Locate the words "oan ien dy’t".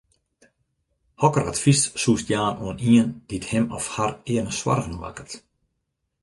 2.65-3.49